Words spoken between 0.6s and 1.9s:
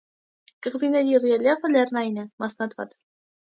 Կղզիների ռելիեֆը